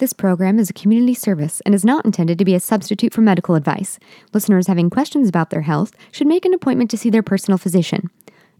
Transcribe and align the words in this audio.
This 0.00 0.14
program 0.14 0.58
is 0.58 0.70
a 0.70 0.72
community 0.72 1.12
service 1.12 1.60
and 1.66 1.74
is 1.74 1.84
not 1.84 2.06
intended 2.06 2.38
to 2.38 2.44
be 2.46 2.54
a 2.54 2.60
substitute 2.60 3.12
for 3.12 3.20
medical 3.20 3.54
advice. 3.54 3.98
Listeners 4.32 4.66
having 4.66 4.88
questions 4.88 5.28
about 5.28 5.50
their 5.50 5.60
health 5.60 5.94
should 6.10 6.26
make 6.26 6.46
an 6.46 6.54
appointment 6.54 6.90
to 6.92 6.96
see 6.96 7.10
their 7.10 7.22
personal 7.22 7.58
physician. 7.58 8.08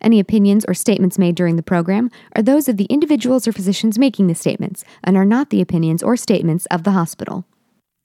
Any 0.03 0.21
opinions 0.21 0.67
or 0.69 0.75
statements 0.75 1.19
made 1.19 1.35
during 1.37 1.57
the 1.57 1.63
program 1.63 2.11
are 2.37 2.43
those 2.43 2.69
of 2.69 2.77
the 2.77 2.85
individuals 2.91 3.49
or 3.49 3.53
physicians 3.53 3.99
making 3.99 4.27
the 4.27 4.35
statements 4.35 4.85
and 5.03 5.17
are 5.17 5.25
not 5.25 5.49
the 5.49 5.63
opinions 5.63 6.03
or 6.03 6.15
statements 6.15 6.67
of 6.67 6.85
the 6.85 6.91
hospital. 6.91 7.47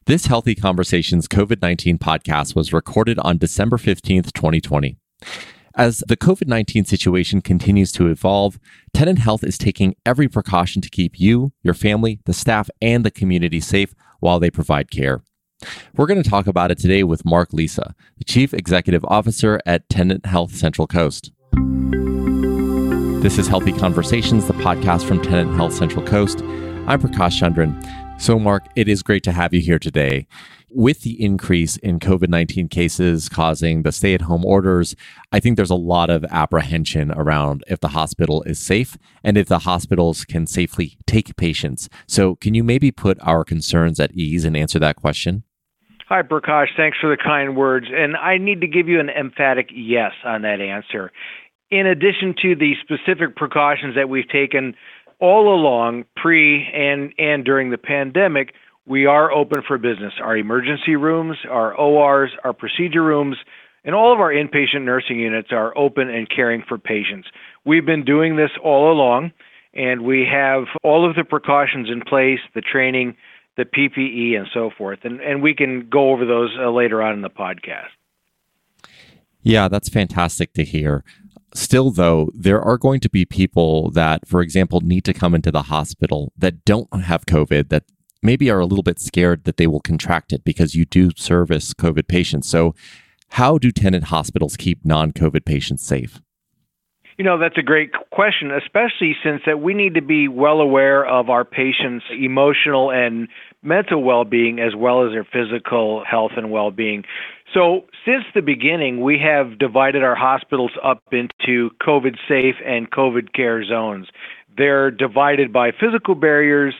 This 0.06 0.28
Healthy 0.28 0.56
Conversations 0.56 1.28
COVID 1.28 1.62
19 1.62 1.98
podcast 1.98 2.56
was 2.56 2.72
recorded 2.72 3.20
on 3.20 3.38
December 3.38 3.76
15th, 3.76 4.32
2020. 4.32 4.96
As 5.78 6.02
the 6.08 6.16
COVID 6.16 6.48
19 6.48 6.86
situation 6.86 7.42
continues 7.42 7.92
to 7.94 8.08
evolve, 8.08 8.60
Tenet 8.94 9.18
Health 9.18 9.44
is 9.44 9.58
taking 9.58 9.94
every 10.06 10.30
precaution 10.30 10.82
to 10.82 10.90
keep 10.90 11.20
you, 11.20 11.52
your 11.64 11.74
family, 11.74 12.22
the 12.24 12.34
staff, 12.34 12.70
and 12.82 13.04
the 13.04 13.12
community 13.12 13.60
safe 13.60 13.94
while 14.22 14.40
they 14.40 14.50
provide 14.50 14.90
care. 14.90 15.22
We're 15.98 16.06
going 16.06 16.24
to 16.24 16.30
talk 16.30 16.48
about 16.48 16.72
it 16.72 16.78
today 16.78 17.04
with 17.04 17.26
Mark 17.26 17.52
Lisa, 17.52 17.94
the 18.18 18.24
Chief 18.24 18.54
Executive 18.54 19.04
Officer 19.06 19.60
at 19.66 19.90
Tenet 19.90 20.26
Health 20.26 20.56
Central 20.56 20.88
Coast. 20.88 21.34
This 23.22 23.38
is 23.38 23.50
Healthy 23.50 23.74
Conversations, 23.74 24.48
the 24.48 24.54
podcast 24.54 25.04
from 25.04 25.22
Tenant 25.22 25.56
Health 25.56 25.74
Central 25.74 26.06
Coast. 26.06 26.40
I'm 26.88 27.02
Prakash 27.02 27.42
Chandran. 27.42 27.84
So, 28.18 28.40
Mark, 28.40 28.64
it 28.76 28.88
is 28.88 29.04
great 29.04 29.24
to 29.24 29.32
have 29.32 29.54
you 29.54 29.62
here 29.62 29.80
today 29.80 30.28
with 30.76 31.02
the 31.02 31.24
increase 31.24 31.78
in 31.78 32.00
COVID 32.00 32.28
19 32.28 32.68
cases 32.68 33.30
causing 33.30 33.84
the 33.84 33.94
stay 33.94 34.14
at 34.14 34.22
home 34.22 34.46
orders, 34.46 34.94
I 35.32 35.40
think 35.40 35.56
there's 35.56 35.70
a 35.70 35.76
lot 35.76 36.10
of 36.10 36.26
apprehension 36.26 37.12
around 37.12 37.64
if 37.68 37.80
the 37.80 37.88
hospital 37.88 38.44
is 38.44 38.60
safe 38.60 38.98
and 39.24 39.38
if 39.38 39.48
the 39.48 39.60
hospitals 39.60 40.26
can 40.26 40.46
safely 40.46 40.98
take 41.08 41.36
patients. 41.38 41.88
So, 42.08 42.36
can 42.36 42.54
you 42.54 42.64
maybe 42.64 42.92
put 42.92 43.18
our 43.22 43.46
concerns 43.46 44.00
at 44.00 44.12
ease 44.12 44.44
and 44.44 44.58
answer 44.58 44.78
that 44.80 44.98
question? 44.98 45.44
Hi, 46.10 46.22
Prakash. 46.22 46.68
Thanks 46.76 46.98
for 47.00 47.10
the 47.10 47.18
kind 47.18 47.56
words. 47.56 47.88
And 47.92 48.16
I 48.18 48.38
need 48.38 48.62
to 48.62 48.68
give 48.68 48.88
you 48.88 49.00
an 49.00 49.10
emphatic 49.10 49.70
yes 49.74 50.12
on 50.24 50.44
that 50.44 50.62
answer. 50.62 51.12
In 51.72 51.88
addition 51.88 52.36
to 52.44 52.56
the 52.56 52.74
specific 52.84 53.36
precautions 53.36 53.96
that 53.96 54.08
we've 54.08 54.30
taken 54.30 54.76
all 55.20 55.54
along, 55.54 56.06
pre 56.16 56.68
and, 56.74 57.14
and 57.18 57.44
during 57.46 57.72
the 57.72 57.78
pandemic, 57.78 58.54
we 58.86 59.06
are 59.06 59.32
open 59.32 59.64
for 59.68 59.78
business. 59.78 60.14
Our 60.22 60.38
emergency 60.38 60.96
rooms, 60.96 61.38
our 61.50 61.74
ORs, 61.74 62.32
our 62.44 62.54
procedure 62.54 63.04
rooms, 63.04 63.38
and 63.84 63.96
all 63.96 64.14
of 64.14 64.20
our 64.20 64.32
inpatient 64.32 64.84
nursing 64.84 65.20
units 65.20 65.50
are 65.52 65.78
open 65.78 66.10
and 66.10 66.30
caring 66.30 66.64
for 66.68 66.78
patients. 66.78 67.28
We've 67.66 67.86
been 67.86 68.04
doing 68.04 68.36
this 68.36 68.52
all 68.64 68.92
along, 68.92 69.32
and 69.74 70.02
we 70.02 70.26
have 70.32 70.64
all 70.84 71.08
of 71.08 71.16
the 71.16 71.24
precautions 71.24 71.90
in 71.90 72.02
place, 72.02 72.40
the 72.54 72.62
training, 72.62 73.16
the 73.58 73.66
PPE, 73.66 74.38
and 74.38 74.48
so 74.54 74.72
forth. 74.76 75.00
And, 75.04 75.22
and 75.22 75.42
we 75.42 75.54
can 75.54 75.90
go 75.90 76.12
over 76.12 76.26
those 76.26 76.56
uh, 76.60 76.70
later 76.70 77.02
on 77.02 77.14
in 77.14 77.22
the 77.22 77.30
podcast. 77.30 77.90
Yeah, 79.42 79.68
that's 79.68 79.90
fantastic 79.90 80.54
to 80.54 80.64
hear. 80.64 81.04
Still, 81.56 81.90
though, 81.90 82.30
there 82.34 82.62
are 82.62 82.78
going 82.78 83.00
to 83.00 83.10
be 83.10 83.24
people 83.24 83.90
that, 83.92 84.28
for 84.28 84.42
example, 84.42 84.82
need 84.82 85.06
to 85.06 85.14
come 85.14 85.34
into 85.34 85.52
the 85.52 85.64
hospital 85.64 86.34
that 86.38 86.66
don't 86.66 86.94
have 87.04 87.26
COVID, 87.26 87.70
that 87.70 87.86
maybe 88.22 88.50
are 88.50 88.60
a 88.60 88.66
little 88.66 88.84
bit 88.84 89.00
scared 89.00 89.46
that 89.46 89.56
they 89.56 89.66
will 89.66 89.80
contract 89.80 90.34
it 90.34 90.44
because 90.44 90.76
you 90.76 90.84
do 90.84 91.12
service 91.16 91.74
COVID 91.74 92.10
patients. 92.10 92.50
So, 92.50 92.76
how 93.30 93.58
do 93.58 93.72
Tenet 93.72 94.06
hospitals 94.06 94.58
keep 94.58 94.84
non 94.84 95.14
COVID 95.14 95.46
patients 95.46 95.84
safe? 95.86 96.20
You 97.18 97.24
know, 97.24 97.40
that's 97.40 97.58
a 97.58 97.64
great 97.64 97.92
question, 98.12 98.52
especially 98.52 99.16
since 99.24 99.42
that 99.46 99.62
we 99.62 99.74
need 99.74 99.94
to 99.94 100.02
be 100.02 100.28
well 100.28 100.60
aware 100.60 101.06
of 101.06 101.30
our 101.30 101.46
patients' 101.46 102.04
emotional 102.12 102.92
and 102.92 103.30
mental 103.64 104.04
well-being 104.04 104.60
as 104.60 104.76
well 104.76 105.06
as 105.06 105.14
their 105.14 105.24
physical 105.24 106.04
health 106.04 106.34
and 106.36 106.52
well-being. 106.52 107.06
So, 107.54 107.86
since 108.06 108.26
the 108.34 108.42
beginning, 108.42 109.02
we 109.02 109.20
have 109.20 109.60
divided 109.60 110.04
our 110.04 110.16
hospitals 110.16 110.72
up 110.84 111.02
into 111.12 111.70
COVID 111.82 112.18
safe 112.28 112.56
and 112.66 112.92
COVID 112.92 113.34
care 113.34 113.64
zones. 113.64 114.08
They're 114.58 114.92
divided 114.92 115.54
by 115.54 115.72
physical 115.72 116.16
barriers 116.16 116.74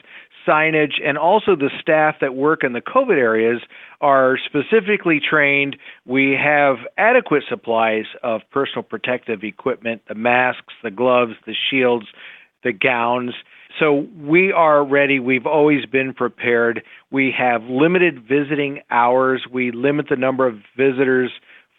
signage, 0.46 0.94
and 1.04 1.18
also 1.18 1.56
the 1.56 1.70
staff 1.80 2.16
that 2.20 2.34
work 2.34 2.62
in 2.62 2.72
the 2.72 2.80
COVID 2.80 3.16
areas 3.16 3.60
are 4.00 4.38
specifically 4.38 5.20
trained. 5.20 5.76
We 6.04 6.32
have 6.32 6.76
adequate 6.96 7.42
supplies 7.48 8.04
of 8.22 8.42
personal 8.50 8.82
protective 8.82 9.42
equipment 9.42 10.02
the 10.08 10.14
masks, 10.14 10.74
the 10.82 10.90
gloves, 10.90 11.34
the 11.46 11.54
shields, 11.70 12.06
the 12.62 12.72
gowns. 12.72 13.34
So 13.78 14.06
we 14.16 14.52
are 14.52 14.84
ready. 14.84 15.20
We've 15.20 15.46
always 15.46 15.84
been 15.86 16.14
prepared. 16.14 16.82
We 17.10 17.34
have 17.36 17.62
limited 17.64 18.26
visiting 18.26 18.80
hours. 18.90 19.44
We 19.52 19.70
limit 19.70 20.06
the 20.08 20.16
number 20.16 20.46
of 20.46 20.56
visitors 20.76 21.30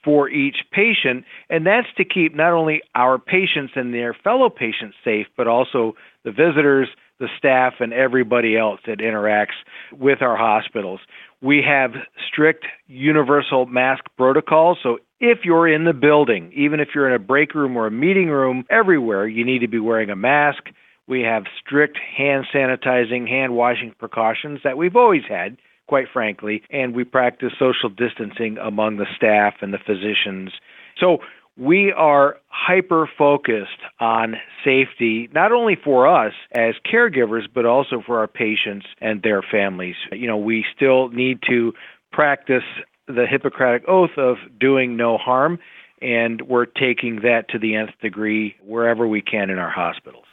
for 0.03 0.29
each 0.29 0.57
patient, 0.71 1.25
and 1.49 1.65
that's 1.65 1.87
to 1.97 2.05
keep 2.05 2.33
not 2.33 2.53
only 2.53 2.81
our 2.95 3.17
patients 3.17 3.73
and 3.75 3.93
their 3.93 4.13
fellow 4.13 4.49
patients 4.49 4.95
safe, 5.03 5.27
but 5.35 5.47
also 5.47 5.95
the 6.23 6.31
visitors, 6.31 6.87
the 7.19 7.27
staff, 7.37 7.73
and 7.79 7.91
everybody 7.91 8.55
else 8.55 8.79
that 8.87 8.99
interacts 8.99 9.57
with 9.91 10.21
our 10.21 10.37
hospitals. 10.37 11.01
We 11.41 11.61
have 11.67 11.91
strict 12.25 12.65
universal 12.87 13.65
mask 13.65 14.05
protocols. 14.15 14.77
So 14.81 14.99
if 15.19 15.39
you're 15.43 15.67
in 15.67 15.83
the 15.83 15.93
building, 15.93 16.53
even 16.55 16.79
if 16.79 16.89
you're 16.95 17.09
in 17.09 17.15
a 17.15 17.19
break 17.19 17.53
room 17.53 17.75
or 17.75 17.87
a 17.87 17.91
meeting 17.91 18.29
room, 18.29 18.65
everywhere 18.69 19.27
you 19.27 19.43
need 19.43 19.59
to 19.59 19.67
be 19.67 19.79
wearing 19.79 20.09
a 20.09 20.15
mask. 20.15 20.69
We 21.07 21.21
have 21.21 21.45
strict 21.59 21.97
hand 21.97 22.45
sanitizing, 22.53 23.27
hand 23.27 23.55
washing 23.55 23.93
precautions 23.97 24.59
that 24.63 24.77
we've 24.77 24.95
always 24.95 25.23
had, 25.27 25.57
quite 25.87 26.07
frankly, 26.11 26.63
and 26.69 26.93
we 26.93 27.05
practice 27.05 27.53
social 27.57 27.89
distancing 27.89 28.57
among 28.57 28.97
the 28.97 29.07
staff 29.15 29.55
and 29.61 29.73
the 29.73 29.79
physicians. 29.79 30.51
So 30.99 31.19
we 31.57 31.91
are 31.91 32.37
hyper 32.49 33.09
focused 33.17 33.79
on 33.99 34.35
safety, 34.63 35.29
not 35.33 35.51
only 35.51 35.75
for 35.81 36.07
us 36.07 36.33
as 36.51 36.75
caregivers, 36.85 37.47
but 37.51 37.65
also 37.65 38.03
for 38.05 38.19
our 38.19 38.27
patients 38.27 38.85
and 39.01 39.23
their 39.23 39.41
families. 39.41 39.95
You 40.11 40.27
know, 40.27 40.37
we 40.37 40.65
still 40.75 41.09
need 41.09 41.39
to 41.49 41.73
practice 42.11 42.63
the 43.07 43.25
Hippocratic 43.25 43.87
Oath 43.87 44.17
of 44.17 44.37
doing 44.59 44.97
no 44.97 45.17
harm, 45.17 45.57
and 46.01 46.41
we're 46.41 46.65
taking 46.65 47.21
that 47.21 47.45
to 47.49 47.57
the 47.57 47.75
nth 47.75 47.93
degree 48.01 48.55
wherever 48.63 49.07
we 49.07 49.21
can 49.21 49.49
in 49.49 49.57
our 49.57 49.71
hospitals. 49.71 50.26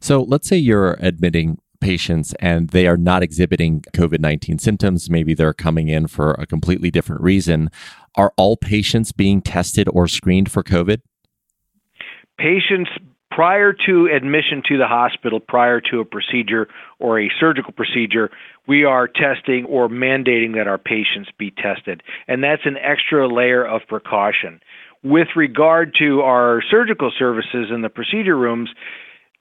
So 0.00 0.22
let's 0.22 0.48
say 0.48 0.56
you're 0.56 0.96
admitting 1.00 1.58
patients 1.80 2.34
and 2.40 2.70
they 2.70 2.86
are 2.86 2.96
not 2.96 3.22
exhibiting 3.22 3.82
COVID 3.92 4.20
19 4.20 4.58
symptoms. 4.58 5.10
Maybe 5.10 5.34
they're 5.34 5.54
coming 5.54 5.88
in 5.88 6.06
for 6.06 6.32
a 6.32 6.46
completely 6.46 6.90
different 6.90 7.22
reason. 7.22 7.70
Are 8.16 8.32
all 8.36 8.56
patients 8.56 9.12
being 9.12 9.42
tested 9.42 9.88
or 9.92 10.08
screened 10.08 10.50
for 10.50 10.62
COVID? 10.62 11.00
Patients 12.38 12.90
prior 13.30 13.72
to 13.72 14.08
admission 14.14 14.62
to 14.66 14.78
the 14.78 14.86
hospital, 14.86 15.40
prior 15.40 15.80
to 15.80 16.00
a 16.00 16.04
procedure 16.04 16.68
or 16.98 17.20
a 17.20 17.30
surgical 17.38 17.72
procedure, 17.72 18.30
we 18.66 18.84
are 18.84 19.06
testing 19.06 19.64
or 19.66 19.88
mandating 19.88 20.54
that 20.54 20.66
our 20.66 20.78
patients 20.78 21.30
be 21.38 21.50
tested. 21.50 22.02
And 22.26 22.42
that's 22.42 22.62
an 22.64 22.76
extra 22.78 23.28
layer 23.28 23.64
of 23.64 23.82
precaution. 23.88 24.60
With 25.02 25.28
regard 25.36 25.94
to 25.98 26.22
our 26.22 26.62
surgical 26.70 27.12
services 27.16 27.68
in 27.70 27.82
the 27.82 27.90
procedure 27.90 28.36
rooms, 28.36 28.70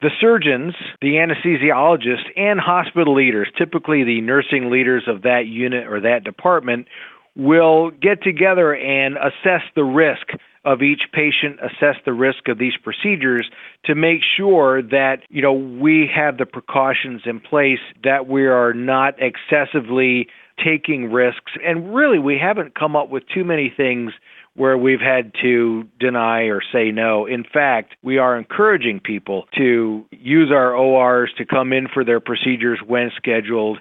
the 0.06 0.12
surgeons, 0.22 0.76
the 1.02 1.14
anesthesiologists, 1.14 2.30
and 2.38 2.60
hospital 2.60 3.16
leaders, 3.16 3.48
typically 3.58 4.04
the 4.04 4.22
nursing 4.22 4.70
leaders 4.70 5.06
of 5.08 5.24
that 5.24 5.48
unit 5.48 5.88
or 5.88 6.00
that 6.00 6.24
department, 6.24 6.88
will 7.36 7.90
get 7.90 8.22
together 8.22 8.76
and 8.76 9.18
assess 9.18 9.64
the 9.76 9.84
risk 9.84 10.28
of 10.64 10.84
each 10.84 11.02
patient, 11.12 11.58
assess 11.60 11.96
the 12.06 12.14
risk 12.14 12.48
of 12.48 12.60
these 12.60 12.74
procedures 12.84 13.50
to 13.86 13.96
make 13.96 14.20
sure 14.38 14.84
that, 14.84 15.24
you 15.30 15.42
know, 15.42 15.54
we 15.54 16.08
have 16.16 16.38
the 16.38 16.46
precautions 16.46 17.24
in 17.26 17.40
place 17.40 17.80
that 18.04 18.28
we 18.28 18.46
are 18.46 18.76
not 18.76 19.16
excessively 19.18 20.28
taking 20.64 21.12
risks. 21.12 21.54
And 21.66 21.96
really, 21.96 22.20
we 22.20 22.38
haven't 22.38 22.76
come 22.78 22.96
up 22.96 23.10
with 23.10 23.24
too 23.34 23.44
many 23.44 23.74
things 23.76 24.12
where 24.56 24.78
we've 24.78 25.02
had 25.02 25.34
to 25.42 25.84
deny 26.00 26.44
or 26.44 26.62
say 26.72 26.92
no. 26.92 27.26
In 27.26 27.44
fact, 27.44 27.96
we 28.02 28.18
are 28.18 28.38
encouraging 28.38 29.02
people 29.02 29.46
to 29.58 30.06
use 30.12 30.50
our 30.52 30.74
ORs 30.74 31.32
to 31.38 31.46
come 31.46 31.74
in 31.74 31.88
for 31.94 32.06
their 32.06 32.20
procedures 32.20 32.80
when 32.86 33.12
scheduled 33.18 33.80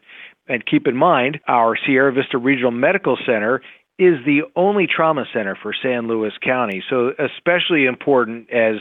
and 0.49 0.65
keep 0.67 0.87
in 0.87 0.97
mind, 0.97 1.41
our 1.49 1.77
Sierra 1.87 2.13
Vista 2.13 2.39
Regional 2.39 2.71
Medical 2.71 3.17
Center 3.25 3.63
is 3.99 4.17
the 4.27 4.43
only 4.57 4.87
trauma 4.87 5.25
center 5.33 5.57
for 5.61 5.73
San 5.83 6.09
Luis 6.09 6.33
County. 6.43 6.83
So, 6.91 7.13
especially 7.19 7.87
important 7.87 8.51
as 8.51 8.77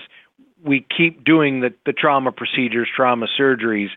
we 0.65 0.85
keep 0.95 1.23
doing 1.23 1.61
the, 1.61 1.73
the 1.85 1.93
trauma 1.93 2.31
procedures, 2.31 2.89
trauma 2.93 3.27
surgeries, 3.39 3.89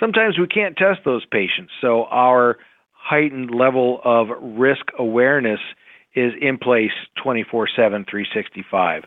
sometimes 0.00 0.38
we 0.38 0.46
can't 0.46 0.76
test 0.76 1.00
those 1.04 1.24
patients. 1.26 1.72
So, 1.80 2.04
our 2.04 2.58
heightened 2.92 3.50
level 3.54 4.00
of 4.04 4.28
risk 4.40 4.86
awareness 4.98 5.60
is 6.14 6.32
in 6.40 6.58
place 6.58 6.92
24 7.22 7.68
7, 7.74 8.04
365. 8.08 9.04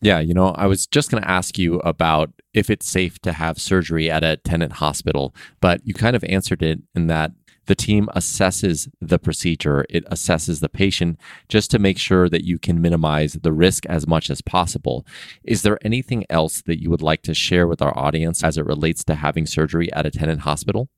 Yeah, 0.00 0.20
you 0.20 0.32
know, 0.32 0.50
I 0.50 0.66
was 0.66 0.86
just 0.86 1.10
going 1.10 1.22
to 1.22 1.30
ask 1.30 1.58
you 1.58 1.80
about 1.80 2.30
if 2.54 2.70
it's 2.70 2.88
safe 2.88 3.18
to 3.20 3.32
have 3.32 3.60
surgery 3.60 4.10
at 4.10 4.22
a 4.22 4.36
Tenet 4.36 4.72
hospital, 4.72 5.34
but 5.60 5.80
you 5.84 5.92
kind 5.92 6.14
of 6.14 6.22
answered 6.24 6.62
it 6.62 6.80
in 6.94 7.08
that 7.08 7.32
the 7.66 7.74
team 7.74 8.08
assesses 8.16 8.88
the 9.00 9.18
procedure, 9.18 9.84
it 9.90 10.06
assesses 10.06 10.60
the 10.60 10.70
patient 10.70 11.20
just 11.48 11.70
to 11.70 11.78
make 11.78 11.98
sure 11.98 12.28
that 12.28 12.44
you 12.44 12.58
can 12.58 12.80
minimize 12.80 13.34
the 13.34 13.52
risk 13.52 13.84
as 13.86 14.06
much 14.06 14.30
as 14.30 14.40
possible. 14.40 15.04
Is 15.44 15.62
there 15.62 15.78
anything 15.82 16.24
else 16.30 16.62
that 16.62 16.80
you 16.80 16.88
would 16.88 17.02
like 17.02 17.22
to 17.22 17.34
share 17.34 17.66
with 17.66 17.82
our 17.82 17.96
audience 17.96 18.42
as 18.42 18.56
it 18.56 18.64
relates 18.64 19.04
to 19.04 19.16
having 19.16 19.44
surgery 19.44 19.92
at 19.92 20.06
a 20.06 20.10
Tenet 20.10 20.40
hospital? 20.40 20.88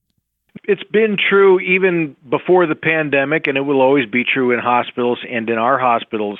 It's 0.65 0.83
been 0.85 1.17
true 1.17 1.61
even 1.61 2.17
before 2.29 2.67
the 2.67 2.75
pandemic, 2.75 3.47
and 3.47 3.57
it 3.57 3.63
will 3.63 3.81
always 3.81 4.07
be 4.07 4.25
true 4.25 4.53
in 4.53 4.59
hospitals 4.59 5.19
and 5.29 5.49
in 5.49 5.59
our 5.59 5.79
hospitals 5.79 6.39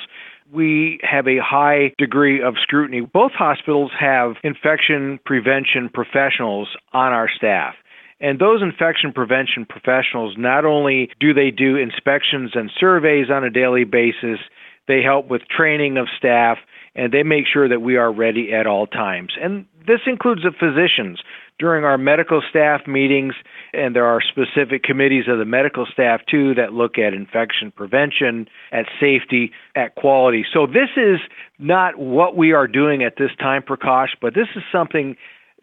we 0.51 0.99
have 1.01 1.27
a 1.27 1.37
high 1.37 1.93
degree 1.97 2.41
of 2.41 2.55
scrutiny. 2.61 3.01
Both 3.01 3.31
hospitals 3.31 3.91
have 3.99 4.33
infection 4.43 5.19
prevention 5.25 5.89
professionals 5.93 6.67
on 6.93 7.13
our 7.13 7.29
staff. 7.29 7.75
And 8.19 8.37
those 8.37 8.61
infection 8.61 9.13
prevention 9.13 9.65
professionals 9.65 10.35
not 10.37 10.65
only 10.65 11.09
do 11.19 11.33
they 11.33 11.49
do 11.49 11.75
inspections 11.77 12.51
and 12.53 12.69
surveys 12.79 13.27
on 13.31 13.43
a 13.43 13.49
daily 13.49 13.83
basis, 13.83 14.39
they 14.87 15.01
help 15.01 15.27
with 15.27 15.41
training 15.47 15.97
of 15.97 16.07
staff 16.17 16.57
and 16.93 17.11
they 17.11 17.23
make 17.23 17.45
sure 17.51 17.69
that 17.69 17.81
we 17.81 17.95
are 17.95 18.11
ready 18.11 18.53
at 18.53 18.67
all 18.67 18.85
times. 18.85 19.33
And 19.41 19.65
this 19.87 20.01
includes 20.05 20.43
the 20.43 20.51
physicians. 20.51 21.21
During 21.61 21.85
our 21.85 21.99
medical 21.99 22.41
staff 22.49 22.87
meetings, 22.87 23.35
and 23.71 23.95
there 23.95 24.07
are 24.07 24.19
specific 24.19 24.81
committees 24.81 25.25
of 25.27 25.37
the 25.37 25.45
medical 25.45 25.85
staff 25.85 26.21
too 26.27 26.55
that 26.55 26.73
look 26.73 26.97
at 26.97 27.13
infection 27.13 27.71
prevention, 27.71 28.47
at 28.71 28.87
safety, 28.99 29.51
at 29.75 29.93
quality. 29.93 30.43
So 30.51 30.65
this 30.65 30.89
is 30.97 31.19
not 31.59 31.99
what 31.99 32.35
we 32.35 32.51
are 32.51 32.65
doing 32.65 33.03
at 33.03 33.17
this 33.19 33.29
time, 33.39 33.61
Prakash, 33.61 34.09
but 34.19 34.33
this 34.33 34.47
is 34.55 34.63
something 34.71 35.15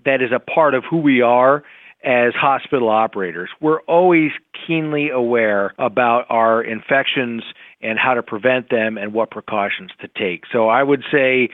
that 0.05 0.23
is 0.23 0.31
a 0.33 0.39
part 0.39 0.75
of 0.75 0.85
who 0.89 0.99
we 0.99 1.21
are 1.21 1.65
as 2.05 2.33
hospital 2.33 2.89
operators. 2.89 3.51
We're 3.61 3.81
always 3.83 4.31
keenly 4.69 5.11
aware 5.11 5.75
about 5.79 6.27
our 6.31 6.63
infections 6.63 7.43
and 7.83 7.99
how 7.99 8.15
to 8.15 8.23
prevent 8.23 8.71
them 8.71 8.97
and 8.99 9.13
what 9.13 9.33
precautions 9.33 9.91
to 10.01 10.07
take. 10.07 10.45
So 10.53 10.69
I 10.69 10.85
would 10.85 11.03
say 11.11 11.49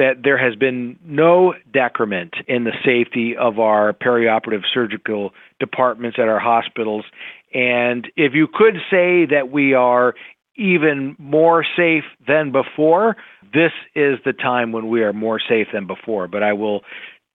that 0.00 0.22
there 0.24 0.38
has 0.38 0.56
been 0.56 0.98
no 1.04 1.52
decrement 1.70 2.32
in 2.48 2.64
the 2.64 2.72
safety 2.82 3.36
of 3.36 3.58
our 3.58 3.92
perioperative 3.92 4.62
surgical 4.72 5.32
departments 5.58 6.18
at 6.18 6.26
our 6.26 6.38
hospitals. 6.40 7.04
And 7.52 8.10
if 8.16 8.32
you 8.32 8.48
could 8.48 8.76
say 8.90 9.26
that 9.26 9.50
we 9.52 9.74
are 9.74 10.14
even 10.56 11.16
more 11.18 11.66
safe 11.76 12.04
than 12.26 12.50
before, 12.50 13.18
this 13.52 13.72
is 13.94 14.18
the 14.24 14.32
time 14.32 14.72
when 14.72 14.88
we 14.88 15.02
are 15.02 15.12
more 15.12 15.38
safe 15.38 15.66
than 15.70 15.86
before. 15.86 16.28
But 16.28 16.42
I 16.42 16.54
will 16.54 16.80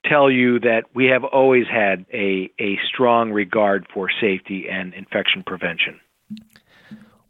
tell 0.03 0.31
you 0.31 0.59
that 0.61 0.85
we 0.95 1.06
have 1.06 1.23
always 1.23 1.68
had 1.71 2.07
a, 2.11 2.50
a 2.59 2.79
strong 2.91 3.31
regard 3.31 3.85
for 3.94 4.09
safety 4.09 4.68
and 4.71 4.91
infection 4.95 5.44
prevention. 5.45 6.00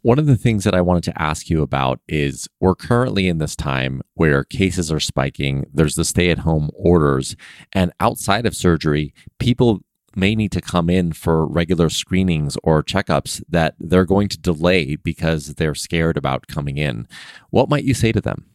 One 0.06 0.20
of 0.20 0.26
the 0.26 0.36
things 0.36 0.62
that 0.62 0.72
I 0.72 0.82
wanted 0.82 1.02
to 1.02 1.20
ask 1.20 1.50
you 1.50 1.62
about 1.62 1.98
is 2.06 2.48
we're 2.60 2.76
currently 2.76 3.26
in 3.26 3.38
this 3.38 3.56
time 3.56 4.02
where 4.14 4.44
cases 4.44 4.92
are 4.92 5.00
spiking, 5.00 5.66
there's 5.74 5.96
the 5.96 6.04
stay 6.04 6.30
at 6.30 6.38
home 6.38 6.70
orders, 6.74 7.34
and 7.72 7.90
outside 7.98 8.46
of 8.46 8.54
surgery, 8.54 9.12
people 9.40 9.80
may 10.14 10.36
need 10.36 10.52
to 10.52 10.60
come 10.60 10.88
in 10.88 11.12
for 11.12 11.44
regular 11.44 11.90
screenings 11.90 12.56
or 12.62 12.84
checkups 12.84 13.42
that 13.48 13.74
they're 13.80 14.04
going 14.04 14.28
to 14.28 14.38
delay 14.38 14.94
because 14.94 15.54
they're 15.54 15.74
scared 15.74 16.16
about 16.16 16.46
coming 16.46 16.76
in. 16.76 17.08
What 17.50 17.68
might 17.68 17.82
you 17.82 17.92
say 17.92 18.12
to 18.12 18.20
them? 18.20 18.46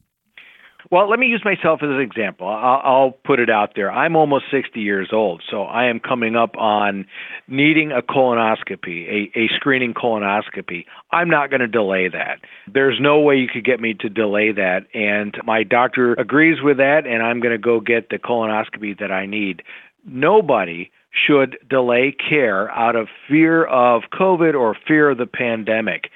Well, 0.92 1.10
let 1.10 1.20
me 1.20 1.28
use 1.28 1.42
myself 1.46 1.80
as 1.82 1.90
an 1.90 2.02
example. 2.02 2.50
I'll, 2.50 2.82
I'll, 2.84 3.12
put 3.24 3.40
it 3.40 3.50
out 3.50 3.72
there. 3.78 3.90
I'm 3.90 4.18
almost 4.18 4.46
60 4.52 4.82
years 4.82 5.12
old, 5.14 5.42
so 5.50 5.64
I 5.64 5.86
am 5.86 6.02
coming 6.02 6.36
up 6.36 6.58
on 6.58 7.06
needing 7.48 7.94
a 7.94 8.02
colonoscopy, 8.02 9.08
a, 9.08 9.40
a 9.40 9.48
screening 9.56 9.94
colonoscopy. 9.94 10.84
I'm 11.10 11.30
not 11.30 11.50
going 11.50 11.62
to 11.62 11.68
delay 11.68 12.10
that. 12.10 12.40
There's 12.68 13.00
no 13.00 13.20
way 13.20 13.38
you 13.38 13.48
could 13.48 13.64
get 13.64 13.80
me 13.80 13.94
to 14.02 14.10
delay 14.10 14.52
that, 14.52 14.88
and 14.94 15.34
my 15.46 15.64
doctor 15.64 16.12
agrees 16.14 16.62
with 16.62 16.78
that, 16.78 17.08
and 17.08 17.24
I'm 17.24 17.40
going 17.40 17.54
to 17.54 17.58
go 17.58 17.80
get 17.80 18.10
the 18.10 18.18
colonoscopy 18.18 19.00
that 19.00 19.12
I 19.12 19.26
need. 19.26 19.64
Nobody 20.06 20.92
should 21.12 21.58
delay 21.70 22.14
care 22.30 22.70
out 22.72 22.98
of 22.98 23.08
fear 23.30 23.64
of 23.66 24.04
COVID 24.14 24.56
or 24.56 24.76
fear 24.88 25.12
of 25.12 25.18
the 25.18 25.26
pandemic 25.26 26.10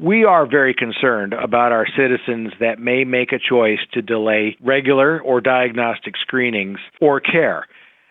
we 0.00 0.24
are 0.24 0.46
very 0.48 0.74
concerned 0.74 1.32
about 1.32 1.72
our 1.72 1.86
citizens 1.96 2.52
that 2.60 2.78
may 2.78 3.04
make 3.04 3.32
a 3.32 3.38
choice 3.38 3.80
to 3.92 4.02
delay 4.02 4.56
regular 4.62 5.20
or 5.20 5.40
diagnostic 5.40 6.14
screenings 6.20 6.78
or 7.00 7.20
care. 7.20 7.66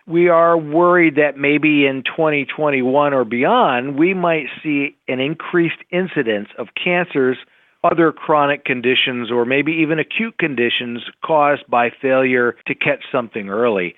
We 0.05 0.27
are 0.27 0.57
worried 0.57 1.15
that 1.15 1.37
maybe 1.37 1.85
in 1.85 2.03
2021 2.03 3.13
or 3.13 3.23
beyond, 3.23 3.97
we 3.97 4.13
might 4.13 4.47
see 4.61 4.97
an 5.07 5.19
increased 5.19 5.81
incidence 5.91 6.49
of 6.57 6.67
cancers, 6.81 7.37
other 7.83 8.11
chronic 8.11 8.65
conditions, 8.65 9.31
or 9.31 9.45
maybe 9.45 9.71
even 9.71 9.99
acute 9.99 10.37
conditions 10.37 11.03
caused 11.25 11.67
by 11.69 11.89
failure 12.01 12.55
to 12.67 12.75
catch 12.75 13.03
something 13.11 13.49
early. 13.49 13.95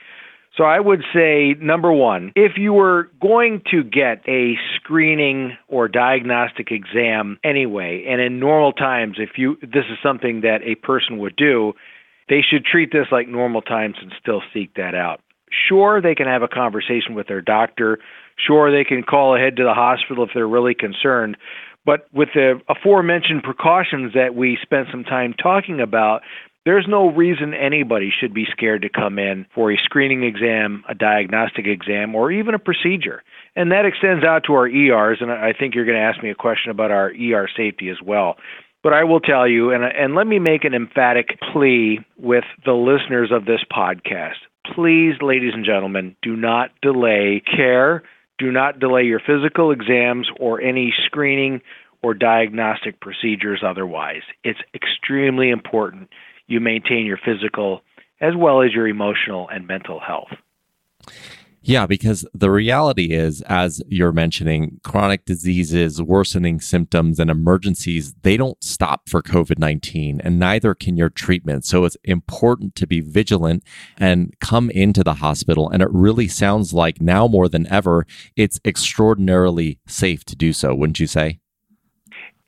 So 0.58 0.64
I 0.64 0.80
would 0.80 1.04
say 1.14 1.56
number 1.60 1.92
one, 1.92 2.32
if 2.36 2.54
you 2.58 2.74
were 2.74 3.10
going 3.22 3.62
to 3.72 3.84
get 3.84 4.28
a 4.28 4.56
screening 4.76 5.58
or 5.68 5.88
diagnostic 5.88 6.72
exam 6.72 7.40
anyway, 7.44 8.06
and 8.10 8.20
in 8.20 8.40
normal 8.40 8.74
times, 8.74 9.18
if 9.20 9.32
you 9.38 9.58
this 9.62 9.86
is 9.90 9.98
something 10.04 10.42
that 10.42 10.62
a 10.64 10.76
person 10.76 11.18
would 11.20 11.36
do, 11.36 11.74
they 12.28 12.42
should 12.42 12.66
treat 12.66 12.92
this 12.92 13.08
like 13.12 13.28
normal 13.28 13.62
times 13.62 13.96
and 14.02 14.14
still 14.20 14.42
seek 14.54 14.74
that 14.76 14.96
out. 14.96 15.22
Sure, 15.68 16.02
they 16.02 16.16
can 16.16 16.28
have 16.28 16.44
a 16.44 16.48
conversation 16.48 17.16
with 17.16 17.28
their 17.28 17.42
doctor. 17.42 18.00
Sure, 18.38 18.72
they 18.72 18.84
can 18.84 19.04
call 19.04 19.36
ahead 19.36 19.56
to 19.58 19.64
the 19.64 19.74
hospital 19.74 20.24
if 20.24 20.30
they're 20.34 20.48
really 20.48 20.76
concerned. 20.76 21.38
But 21.86 22.08
with 22.14 22.30
the 22.36 22.62
aforementioned 22.70 23.44
precautions 23.44 24.14
that 24.14 24.36
we 24.36 24.58
spent 24.62 24.90
some 24.92 25.04
time 25.04 25.34
talking 25.34 25.80
about, 25.80 26.22
there's 26.70 26.86
no 26.88 27.10
reason 27.10 27.56
anybody 27.56 28.12
should 28.12 28.32
be 28.32 28.46
scared 28.52 28.84
to 28.84 28.90
come 28.90 29.18
in 29.18 29.48
for 29.56 29.72
a 29.72 29.78
screening 29.84 30.24
exam, 30.24 30.84
a 30.88 30.94
diagnostic 30.94 31.66
exam, 31.66 32.14
or 32.14 32.32
even 32.32 32.54
a 32.54 32.60
procedure. 32.60 33.24
And 33.56 33.72
that 33.72 33.86
extends 33.86 34.24
out 34.24 34.44
to 34.46 34.54
our 34.54 34.68
ERs, 34.68 35.18
and 35.20 35.32
I 35.32 35.52
think 35.52 35.74
you're 35.74 35.86
going 35.86 35.98
to 35.98 36.04
ask 36.04 36.22
me 36.22 36.30
a 36.30 36.36
question 36.36 36.70
about 36.70 36.92
our 36.92 37.08
ER 37.08 37.50
safety 37.58 37.90
as 37.90 37.98
well. 38.06 38.36
But 38.84 38.94
I 38.94 39.04
will 39.04 39.20
tell 39.20 39.48
you, 39.48 39.72
and, 39.72 39.84
and 39.84 40.14
let 40.14 40.28
me 40.28 40.38
make 40.38 40.64
an 40.64 40.76
emphatic 40.76 41.40
plea 41.52 42.06
with 42.20 42.44
the 42.66 42.74
listeners 42.74 43.32
of 43.32 43.46
this 43.46 43.62
podcast. 43.76 44.38
Please, 44.76 45.16
ladies 45.22 45.54
and 45.56 45.66
gentlemen, 45.66 46.16
do 46.22 46.36
not 46.36 46.70
delay 46.84 47.42
care. 47.44 48.04
Do 48.38 48.52
not 48.52 48.80
delay 48.80 49.06
your 49.06 49.20
physical 49.26 49.72
exams 49.72 50.30
or 50.40 50.62
any 50.62 50.94
screening 51.08 51.62
or 52.04 52.14
diagnostic 52.14 53.00
procedures 53.02 53.64
otherwise. 53.66 54.22
It's 54.44 54.60
extremely 54.76 55.50
important 55.50 56.10
you 56.50 56.60
maintain 56.60 57.06
your 57.06 57.20
physical 57.24 57.82
as 58.22 58.34
well 58.36 58.62
as 58.62 58.74
your 58.74 58.88
emotional 58.88 59.48
and 59.50 59.66
mental 59.68 60.00
health. 60.00 60.30
Yeah, 61.62 61.86
because 61.88 62.26
the 62.34 62.50
reality 62.50 63.12
is, 63.12 63.42
as 63.44 63.82
you're 63.88 64.14
mentioning, 64.14 64.80
chronic 64.84 65.26
diseases, 65.26 66.02
worsening 66.02 66.62
symptoms, 66.62 67.20
and 67.20 67.30
emergencies, 67.30 68.14
they 68.22 68.38
don't 68.38 68.64
stop 68.64 69.10
for 69.10 69.22
COVID 69.22 69.60
19, 69.60 70.22
and 70.24 70.40
neither 70.40 70.74
can 70.74 70.96
your 70.96 71.10
treatment. 71.10 71.66
So 71.66 71.84
it's 71.84 71.98
important 72.06 72.76
to 72.76 72.88
be 72.88 73.02
vigilant 73.02 73.64
and 73.98 74.34
come 74.40 74.70
into 74.70 75.04
the 75.04 75.16
hospital. 75.16 75.70
And 75.70 75.84
it 75.84 75.90
really 75.92 76.30
sounds 76.30 76.74
like 76.74 77.02
now 77.02 77.28
more 77.28 77.50
than 77.50 77.68
ever, 77.68 78.08
it's 78.38 78.60
extraordinarily 78.64 79.80
safe 79.86 80.24
to 80.26 80.38
do 80.38 80.54
so, 80.54 80.74
wouldn't 80.74 81.00
you 81.00 81.08
say? 81.08 81.40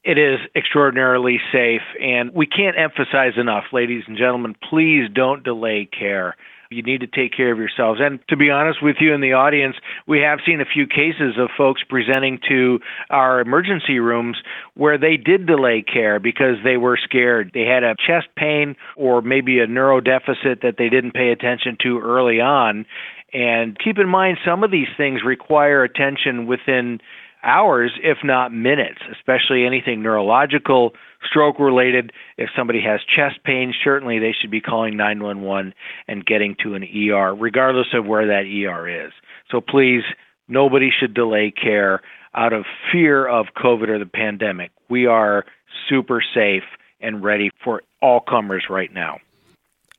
It 0.03 0.17
is 0.17 0.39
extraordinarily 0.55 1.39
safe, 1.51 1.83
and 2.01 2.33
we 2.33 2.47
can't 2.47 2.75
emphasize 2.75 3.33
enough, 3.37 3.65
ladies 3.71 4.03
and 4.07 4.17
gentlemen, 4.17 4.55
please 4.67 5.07
don't 5.13 5.43
delay 5.43 5.87
care. 5.87 6.35
You 6.71 6.81
need 6.81 7.01
to 7.01 7.07
take 7.07 7.35
care 7.35 7.51
of 7.51 7.59
yourselves. 7.59 7.99
And 8.01 8.19
to 8.29 8.37
be 8.37 8.49
honest 8.49 8.81
with 8.81 8.95
you 8.99 9.13
in 9.13 9.21
the 9.21 9.33
audience, 9.33 9.75
we 10.07 10.19
have 10.21 10.39
seen 10.43 10.59
a 10.59 10.65
few 10.65 10.87
cases 10.87 11.35
of 11.37 11.49
folks 11.55 11.81
presenting 11.87 12.39
to 12.47 12.79
our 13.11 13.41
emergency 13.41 13.99
rooms 13.99 14.37
where 14.73 14.97
they 14.97 15.17
did 15.17 15.45
delay 15.45 15.83
care 15.83 16.19
because 16.19 16.55
they 16.63 16.77
were 16.77 16.97
scared. 16.97 17.51
They 17.53 17.65
had 17.65 17.83
a 17.83 17.95
chest 17.95 18.27
pain 18.37 18.77
or 18.95 19.21
maybe 19.21 19.59
a 19.59 19.67
neurodeficit 19.67 20.61
that 20.61 20.75
they 20.77 20.89
didn't 20.89 21.13
pay 21.13 21.31
attention 21.31 21.77
to 21.83 21.99
early 21.99 22.39
on. 22.39 22.85
And 23.33 23.77
keep 23.77 23.99
in 23.99 24.07
mind, 24.07 24.37
some 24.43 24.63
of 24.63 24.71
these 24.71 24.89
things 24.97 25.21
require 25.23 25.83
attention 25.83 26.47
within 26.47 27.01
hours, 27.43 27.91
if 28.03 28.19
not 28.23 28.53
minutes, 28.53 28.99
especially 29.11 29.65
anything 29.65 30.01
neurological, 30.01 30.93
stroke 31.27 31.59
related. 31.59 32.11
If 32.37 32.49
somebody 32.55 32.81
has 32.81 33.01
chest 33.03 33.43
pain, 33.43 33.73
certainly 33.83 34.19
they 34.19 34.33
should 34.39 34.51
be 34.51 34.61
calling 34.61 34.97
911 34.97 35.73
and 36.07 36.25
getting 36.25 36.55
to 36.63 36.75
an 36.75 36.83
ER, 36.83 37.35
regardless 37.35 37.87
of 37.93 38.05
where 38.05 38.27
that 38.27 38.45
ER 38.45 39.05
is. 39.05 39.11
So 39.49 39.61
please, 39.61 40.03
nobody 40.47 40.89
should 40.97 41.13
delay 41.13 41.51
care 41.51 42.01
out 42.33 42.53
of 42.53 42.65
fear 42.91 43.27
of 43.27 43.47
COVID 43.57 43.89
or 43.89 43.99
the 43.99 44.05
pandemic. 44.05 44.71
We 44.89 45.05
are 45.05 45.45
super 45.89 46.23
safe 46.33 46.63
and 46.99 47.23
ready 47.23 47.49
for 47.63 47.81
all 48.01 48.19
comers 48.19 48.65
right 48.69 48.93
now. 48.93 49.19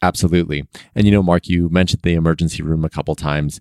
Absolutely. 0.03 0.67
And 0.95 1.07
you 1.07 1.13
know, 1.13 1.23
Mark, 1.23 1.49
you 1.49 1.69
mentioned 1.69 2.03
the 2.03 2.15
emergency 2.15 2.63
room 2.63 2.85
a 2.85 2.91
couple 2.91 3.15
times. 3.15 3.61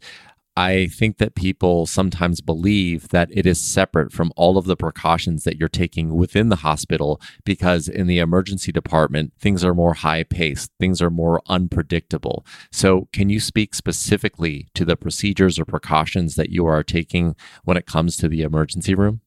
I 0.57 0.87
think 0.87 1.17
that 1.17 1.35
people 1.35 1.85
sometimes 1.85 2.41
believe 2.41 3.09
that 3.09 3.29
it 3.31 3.45
is 3.45 3.59
separate 3.59 4.11
from 4.11 4.33
all 4.35 4.57
of 4.57 4.65
the 4.65 4.75
precautions 4.75 5.45
that 5.45 5.57
you're 5.57 5.69
taking 5.69 6.15
within 6.15 6.49
the 6.49 6.57
hospital 6.57 7.21
because 7.45 7.87
in 7.87 8.07
the 8.07 8.19
emergency 8.19 8.71
department, 8.71 9.31
things 9.39 9.63
are 9.63 9.73
more 9.73 9.93
high 9.93 10.23
paced, 10.23 10.71
things 10.79 11.01
are 11.01 11.09
more 11.09 11.41
unpredictable. 11.47 12.45
So, 12.71 13.07
can 13.13 13.29
you 13.29 13.39
speak 13.39 13.73
specifically 13.73 14.67
to 14.73 14.83
the 14.83 14.97
procedures 14.97 15.57
or 15.57 15.65
precautions 15.65 16.35
that 16.35 16.49
you 16.49 16.65
are 16.65 16.83
taking 16.83 17.35
when 17.63 17.77
it 17.77 17.85
comes 17.85 18.17
to 18.17 18.27
the 18.27 18.41
emergency 18.41 18.93
room? 18.93 19.21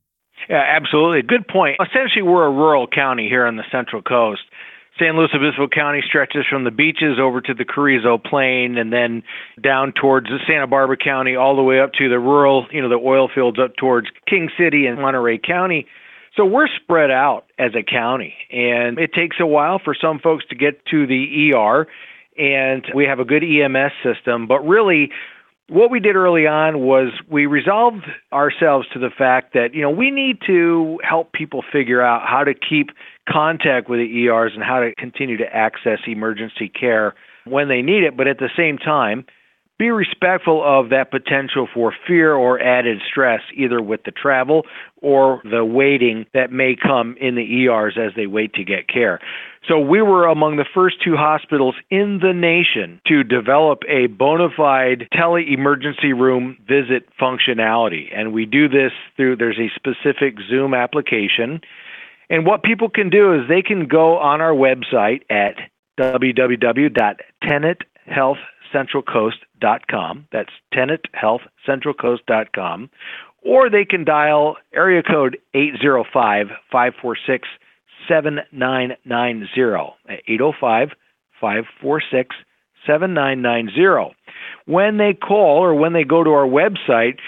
Yeah, 0.49 0.63
absolutely. 0.77 1.23
Good 1.23 1.49
point. 1.49 1.77
Essentially, 1.81 2.23
we're 2.23 2.47
a 2.47 2.51
rural 2.51 2.87
county 2.87 3.29
here 3.29 3.47
on 3.47 3.57
the 3.57 3.65
Central 3.73 4.03
Coast. 4.03 4.43
San 4.99 5.17
Luis 5.17 5.31
Obispo 5.35 5.67
County 5.67 6.03
stretches 6.07 6.45
from 6.49 6.63
the 6.63 6.71
beaches 6.71 7.19
over 7.21 7.41
to 7.41 7.53
the 7.53 7.65
Carrizo 7.65 8.17
Plain 8.17 8.79
and 8.79 8.93
then 8.93 9.25
down 9.61 9.93
towards 9.93 10.29
Santa 10.47 10.69
Barbara 10.69 10.97
County 10.97 11.35
all 11.35 11.57
the 11.57 11.63
way 11.63 11.81
up 11.81 11.93
to 11.95 12.09
the 12.09 12.19
rural, 12.19 12.67
you 12.71 12.81
know, 12.81 12.89
the 12.89 12.95
oil 12.95 13.29
fields 13.33 13.59
up 13.59 13.75
towards 13.77 14.07
King 14.29 14.51
City 14.57 14.87
and 14.87 15.01
Monterey 15.01 15.39
County. 15.39 15.87
So 16.37 16.45
we're 16.45 16.69
spread 16.69 17.11
out 17.11 17.47
as 17.59 17.73
a 17.75 17.83
county 17.83 18.35
and 18.51 18.99
it 18.99 19.13
takes 19.13 19.37
a 19.41 19.47
while 19.47 19.81
for 19.83 19.97
some 20.01 20.21
folks 20.21 20.45
to 20.51 20.55
get 20.55 20.85
to 20.87 21.07
the 21.07 21.53
ER 21.55 21.87
and 22.37 22.85
we 22.95 23.05
have 23.05 23.21
a 23.21 23.25
good 23.25 23.45
EMS 23.45 23.93
system, 24.03 24.47
but 24.47 24.61
really 24.67 25.11
what 25.69 25.91
we 25.91 25.99
did 26.01 26.15
early 26.17 26.47
on 26.47 26.81
was 26.81 27.09
we 27.31 27.47
resolved 27.47 28.05
ourselves 28.33 28.87
to 28.93 28.99
the 28.99 29.09
fact 29.11 29.55
that 29.55 29.75
you 29.75 29.81
know 29.81 29.91
we 29.91 30.11
need 30.11 30.39
to 30.47 30.99
help 31.03 31.33
people 31.33 31.65
figure 31.73 32.03
out 32.03 32.23
how 32.27 32.45
to 32.45 32.53
keep 32.55 32.91
contact 33.29 33.89
with 33.89 33.99
the 34.01 34.27
ERs 34.27 34.53
and 34.55 34.63
how 34.63 34.81
to 34.81 34.95
continue 34.97 35.37
to 35.39 35.57
access 35.57 36.01
emergency 36.07 36.69
care 36.69 37.15
when 37.47 37.69
they 37.69 37.83
need 37.83 38.05
it, 38.05 38.17
but 38.17 38.27
at 38.27 38.39
the 38.39 38.51
same 38.57 38.79
time, 38.79 39.25
be 39.79 39.91
respectful 39.91 40.63
of 40.65 40.91
that 40.91 41.11
potential 41.11 41.69
for 41.73 41.93
fear 42.07 42.35
or 42.35 42.61
added 42.61 42.99
stress, 43.09 43.41
either 43.55 43.83
with 43.83 44.05
the 44.05 44.11
travel 44.11 44.65
or 45.03 45.41
the 45.45 45.65
waiting 45.65 46.27
that 46.33 46.53
may 46.53 46.77
come 46.81 47.17
in 47.21 47.35
the 47.35 47.67
ERs 47.67 47.99
as 47.99 48.13
they 48.15 48.27
wait 48.27 48.55
to 48.55 48.65
get 48.65 48.89
care. 48.89 49.21
So, 49.69 49.79
we 49.81 50.03
were 50.03 50.27
among 50.27 50.57
the 50.57 50.67
first 50.75 50.97
two 51.03 51.17
hospitals 51.17 51.75
in 51.91 52.21
the 52.21 52.35
nation 52.35 53.01
to 53.07 53.25
develop 53.25 53.81
a 53.89 54.07
bona 54.07 54.49
fide 54.55 55.09
tele 55.13 55.45
emergency 55.53 56.13
room 56.13 56.59
visit 56.69 57.09
functionality. 57.21 58.15
And 58.15 58.33
we 58.33 58.45
do 58.45 58.69
this 58.69 58.93
through 59.17 59.37
there's 59.37 59.59
a 59.59 59.71
specific 59.75 60.37
Zoom 60.49 60.75
application 60.75 61.61
and 62.31 62.47
what 62.47 62.63
people 62.63 62.89
can 62.89 63.11
do 63.11 63.35
is 63.35 63.49
they 63.49 63.63
can 63.63 63.87
go 63.87 64.19
on 64.19 64.41
our 64.41 64.53
website 64.53 65.23
at 65.31 65.57
www.tenethealthcentralcoast.com. 69.65 70.29
That's 70.33 70.51
tenethealthcentralcoast.com. 70.73 72.91
Or 73.43 73.69
they 73.69 73.85
can 73.85 74.05
dial 74.05 74.57
area 74.75 75.03
code 75.03 75.37
805 75.55 76.47
546 76.71 77.49
7990. 78.09 79.95
805 80.29 80.89
546 81.41 82.37
7990. 82.87 84.15
When 84.67 84.97
they 84.97 85.13
call 85.15 85.63
or 85.63 85.75
when 85.75 85.93
they 85.93 86.05
go 86.05 86.25
to 86.25 86.31
our 86.31 86.47
website, 86.47 87.19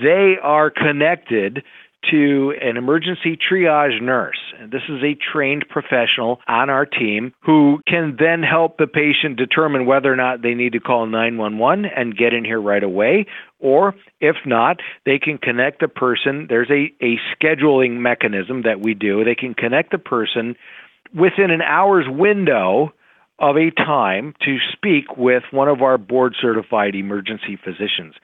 they 0.00 0.36
are 0.42 0.70
connected 0.70 1.64
to 2.10 2.54
an 2.60 2.76
emergency 2.76 3.36
triage 3.36 4.00
nurse. 4.00 4.38
This 4.70 4.82
is 4.88 5.02
a 5.02 5.16
trained 5.32 5.66
professional 5.68 6.40
on 6.48 6.70
our 6.70 6.86
team 6.86 7.32
who 7.42 7.80
can 7.86 8.16
then 8.18 8.42
help 8.42 8.78
the 8.78 8.86
patient 8.86 9.36
determine 9.36 9.86
whether 9.86 10.12
or 10.12 10.16
not 10.16 10.42
they 10.42 10.54
need 10.54 10.72
to 10.72 10.80
call 10.80 11.06
911 11.06 11.84
and 11.84 12.16
get 12.16 12.32
in 12.32 12.44
here 12.44 12.60
right 12.60 12.82
away. 12.82 13.26
Or 13.58 13.94
if 14.20 14.36
not, 14.44 14.78
they 15.04 15.18
can 15.18 15.38
connect 15.38 15.80
the 15.80 15.88
person. 15.88 16.46
There's 16.48 16.70
a, 16.70 16.92
a 17.04 17.18
scheduling 17.34 17.98
mechanism 18.00 18.62
that 18.62 18.80
we 18.80 18.94
do. 18.94 19.24
They 19.24 19.34
can 19.34 19.54
connect 19.54 19.92
the 19.92 19.98
person 19.98 20.56
within 21.14 21.50
an 21.50 21.62
hour's 21.62 22.06
window 22.08 22.92
of 23.38 23.56
a 23.56 23.70
time 23.70 24.34
to 24.44 24.56
speak 24.72 25.16
with 25.16 25.42
one 25.50 25.68
of 25.68 25.82
our 25.82 25.98
board 25.98 26.34
certified 26.40 26.94
emergency 26.94 27.58
physicians. 27.62 28.14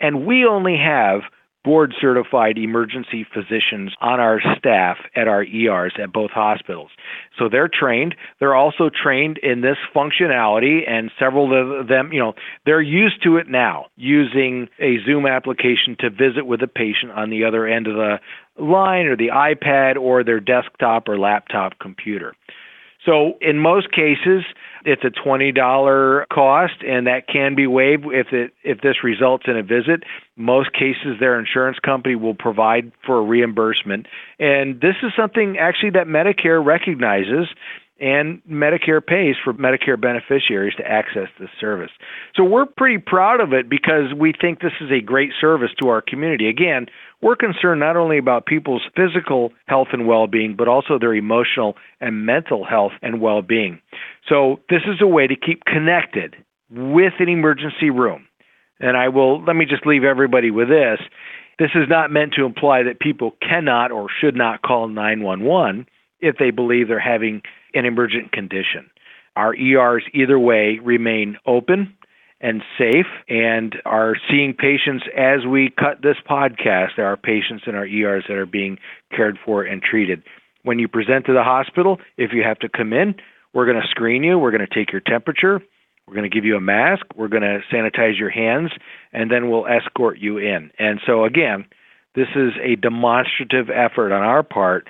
And 0.00 0.26
we 0.26 0.44
only 0.44 0.76
have 0.76 1.22
board 1.66 1.92
certified 2.00 2.56
emergency 2.56 3.26
physicians 3.34 3.92
on 4.00 4.20
our 4.20 4.40
staff 4.56 4.98
at 5.16 5.26
our 5.26 5.42
ERs 5.42 5.92
at 6.00 6.12
both 6.12 6.30
hospitals. 6.30 6.90
So 7.36 7.48
they're 7.48 7.68
trained. 7.68 8.14
They're 8.38 8.54
also 8.54 8.88
trained 8.88 9.38
in 9.38 9.62
this 9.62 9.76
functionality, 9.92 10.88
and 10.88 11.10
several 11.18 11.80
of 11.80 11.88
them, 11.88 12.12
you 12.12 12.20
know, 12.20 12.34
they're 12.64 12.80
used 12.80 13.20
to 13.24 13.36
it 13.36 13.48
now 13.48 13.86
using 13.96 14.68
a 14.78 14.98
Zoom 15.04 15.26
application 15.26 15.96
to 15.98 16.08
visit 16.08 16.46
with 16.46 16.62
a 16.62 16.68
patient 16.68 17.10
on 17.10 17.30
the 17.30 17.44
other 17.44 17.66
end 17.66 17.88
of 17.88 17.96
the 17.96 18.18
line 18.62 19.06
or 19.06 19.16
the 19.16 19.30
iPad 19.34 19.96
or 19.96 20.22
their 20.22 20.38
desktop 20.38 21.08
or 21.08 21.18
laptop 21.18 21.80
computer. 21.80 22.32
So 23.06 23.38
in 23.40 23.58
most 23.58 23.92
cases, 23.92 24.42
it's 24.84 25.02
a 25.04 25.10
$20 25.10 26.28
cost 26.28 26.74
and 26.86 27.06
that 27.06 27.28
can 27.28 27.54
be 27.54 27.66
waived 27.66 28.04
if 28.06 28.32
it 28.32 28.52
if 28.64 28.80
this 28.80 28.96
results 29.02 29.44
in 29.46 29.56
a 29.56 29.62
visit. 29.62 30.02
Most 30.36 30.72
cases 30.72 31.18
their 31.20 31.38
insurance 31.38 31.78
company 31.78 32.16
will 32.16 32.34
provide 32.34 32.92
for 33.04 33.18
a 33.18 33.22
reimbursement. 33.22 34.06
And 34.38 34.80
this 34.80 34.96
is 35.02 35.12
something 35.16 35.56
actually 35.58 35.90
that 35.90 36.08
Medicare 36.08 36.64
recognizes 36.64 37.48
and 37.98 38.42
Medicare 38.44 39.04
pays 39.04 39.36
for 39.42 39.54
Medicare 39.54 40.00
beneficiaries 40.00 40.74
to 40.76 40.86
access 40.86 41.28
this 41.40 41.48
service. 41.58 41.90
So 42.34 42.44
we're 42.44 42.66
pretty 42.66 42.98
proud 42.98 43.40
of 43.40 43.52
it 43.54 43.70
because 43.70 44.12
we 44.14 44.34
think 44.38 44.60
this 44.60 44.72
is 44.80 44.90
a 44.90 45.00
great 45.00 45.30
service 45.40 45.70
to 45.80 45.88
our 45.88 46.02
community. 46.02 46.48
Again, 46.48 46.86
we're 47.22 47.36
concerned 47.36 47.80
not 47.80 47.96
only 47.96 48.18
about 48.18 48.44
people's 48.44 48.82
physical 48.94 49.52
health 49.66 49.88
and 49.92 50.06
well 50.06 50.26
being, 50.26 50.54
but 50.56 50.68
also 50.68 50.98
their 50.98 51.14
emotional 51.14 51.76
and 52.00 52.26
mental 52.26 52.64
health 52.64 52.92
and 53.00 53.20
well 53.20 53.40
being. 53.40 53.80
So 54.28 54.60
this 54.68 54.82
is 54.86 55.00
a 55.00 55.06
way 55.06 55.26
to 55.26 55.36
keep 55.36 55.64
connected 55.64 56.36
with 56.70 57.14
an 57.18 57.28
emergency 57.28 57.88
room. 57.90 58.26
And 58.78 58.96
I 58.96 59.08
will, 59.08 59.42
let 59.42 59.56
me 59.56 59.64
just 59.64 59.86
leave 59.86 60.04
everybody 60.04 60.50
with 60.50 60.68
this. 60.68 60.98
This 61.58 61.70
is 61.74 61.88
not 61.88 62.10
meant 62.10 62.34
to 62.34 62.44
imply 62.44 62.82
that 62.82 63.00
people 63.00 63.32
cannot 63.40 63.90
or 63.90 64.08
should 64.20 64.36
not 64.36 64.60
call 64.60 64.88
911 64.88 65.86
if 66.20 66.36
they 66.38 66.50
believe 66.50 66.88
they're 66.88 67.00
having 67.00 67.40
an 67.76 67.84
emergent 67.84 68.32
condition. 68.32 68.90
Our 69.36 69.54
ERs, 69.54 70.04
either 70.14 70.38
way, 70.38 70.80
remain 70.82 71.36
open 71.46 71.94
and 72.40 72.62
safe 72.78 73.06
and 73.28 73.76
are 73.84 74.14
seeing 74.30 74.54
patients 74.54 75.04
as 75.16 75.46
we 75.46 75.70
cut 75.78 76.02
this 76.02 76.16
podcast. 76.28 76.90
There 76.96 77.06
are 77.06 77.16
patients 77.16 77.64
in 77.66 77.74
our 77.74 77.86
ERs 77.86 78.24
that 78.28 78.36
are 78.36 78.46
being 78.46 78.78
cared 79.14 79.38
for 79.44 79.62
and 79.62 79.82
treated. 79.82 80.22
When 80.62 80.78
you 80.78 80.88
present 80.88 81.26
to 81.26 81.32
the 81.32 81.42
hospital, 81.42 81.98
if 82.16 82.32
you 82.32 82.42
have 82.42 82.58
to 82.60 82.68
come 82.68 82.92
in, 82.92 83.14
we're 83.54 83.66
going 83.66 83.80
to 83.80 83.88
screen 83.88 84.22
you, 84.22 84.38
we're 84.38 84.50
going 84.50 84.66
to 84.66 84.74
take 84.74 84.92
your 84.92 85.00
temperature, 85.00 85.60
we're 86.06 86.14
going 86.14 86.28
to 86.28 86.34
give 86.34 86.44
you 86.44 86.56
a 86.56 86.60
mask, 86.60 87.06
we're 87.14 87.28
going 87.28 87.42
to 87.42 87.60
sanitize 87.72 88.18
your 88.18 88.30
hands, 88.30 88.70
and 89.12 89.30
then 89.30 89.48
we'll 89.48 89.66
escort 89.66 90.18
you 90.18 90.38
in. 90.38 90.70
And 90.78 91.00
so, 91.06 91.24
again, 91.24 91.66
this 92.14 92.28
is 92.34 92.52
a 92.62 92.76
demonstrative 92.76 93.70
effort 93.70 94.12
on 94.12 94.22
our 94.22 94.42
part 94.42 94.88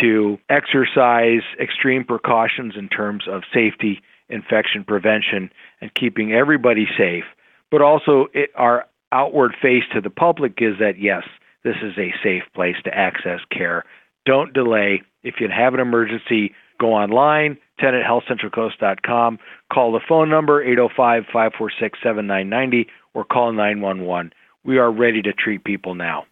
to 0.00 0.38
exercise 0.48 1.42
extreme 1.60 2.04
precautions 2.04 2.74
in 2.76 2.88
terms 2.88 3.24
of 3.28 3.42
safety, 3.52 4.00
infection 4.28 4.84
prevention, 4.84 5.50
and 5.80 5.94
keeping 5.94 6.32
everybody 6.32 6.86
safe. 6.96 7.24
But 7.70 7.82
also, 7.82 8.26
it, 8.34 8.50
our 8.54 8.86
outward 9.12 9.54
face 9.60 9.84
to 9.94 10.00
the 10.00 10.10
public 10.10 10.54
is 10.58 10.78
that 10.78 10.98
yes, 10.98 11.24
this 11.64 11.76
is 11.82 11.96
a 11.98 12.14
safe 12.22 12.42
place 12.54 12.76
to 12.84 12.96
access 12.96 13.40
care. 13.50 13.84
Don't 14.24 14.52
delay. 14.52 15.02
If 15.22 15.36
you 15.40 15.48
have 15.48 15.74
an 15.74 15.80
emergency, 15.80 16.54
go 16.80 16.92
online, 16.92 17.58
tenethealthcentralcoast.com, 17.80 19.38
call 19.72 19.92
the 19.92 20.00
phone 20.08 20.28
number 20.28 20.62
805 20.62 21.24
546 21.24 21.98
7990, 22.02 22.88
or 23.14 23.24
call 23.24 23.52
911. 23.52 24.32
We 24.64 24.78
are 24.78 24.90
ready 24.90 25.22
to 25.22 25.32
treat 25.32 25.64
people 25.64 25.94
now. 25.94 26.24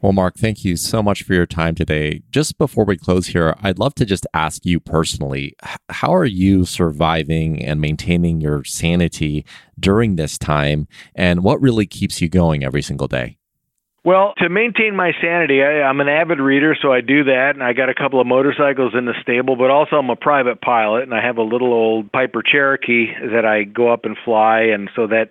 Well, 0.00 0.12
Mark, 0.12 0.36
thank 0.36 0.64
you 0.64 0.76
so 0.76 1.02
much 1.02 1.22
for 1.22 1.34
your 1.34 1.46
time 1.46 1.74
today. 1.74 2.22
Just 2.30 2.56
before 2.56 2.84
we 2.84 2.96
close 2.96 3.28
here, 3.28 3.54
I'd 3.62 3.78
love 3.78 3.94
to 3.96 4.06
just 4.06 4.26
ask 4.32 4.64
you 4.64 4.80
personally 4.80 5.54
how 5.90 6.14
are 6.14 6.24
you 6.24 6.64
surviving 6.64 7.62
and 7.64 7.80
maintaining 7.80 8.40
your 8.40 8.64
sanity 8.64 9.44
during 9.78 10.16
this 10.16 10.38
time? 10.38 10.88
And 11.14 11.42
what 11.42 11.60
really 11.60 11.86
keeps 11.86 12.20
you 12.20 12.28
going 12.28 12.64
every 12.64 12.82
single 12.82 13.08
day? 13.08 13.36
Well, 14.02 14.32
to 14.38 14.48
maintain 14.48 14.96
my 14.96 15.12
sanity, 15.20 15.62
I, 15.62 15.82
I'm 15.82 16.00
an 16.00 16.08
avid 16.08 16.40
reader, 16.40 16.74
so 16.80 16.90
I 16.90 17.02
do 17.02 17.24
that, 17.24 17.50
and 17.52 17.62
I 17.62 17.74
got 17.74 17.90
a 17.90 17.94
couple 17.94 18.18
of 18.18 18.26
motorcycles 18.26 18.94
in 18.96 19.04
the 19.04 19.12
stable, 19.20 19.56
but 19.56 19.70
also 19.70 19.96
I'm 19.96 20.08
a 20.08 20.16
private 20.16 20.62
pilot, 20.62 21.02
and 21.02 21.12
I 21.12 21.22
have 21.22 21.36
a 21.36 21.42
little 21.42 21.70
old 21.74 22.10
Piper 22.10 22.42
Cherokee 22.42 23.08
that 23.34 23.44
I 23.44 23.64
go 23.64 23.92
up 23.92 24.06
and 24.06 24.16
fly, 24.24 24.62
and 24.62 24.88
so 24.96 25.06
that 25.08 25.28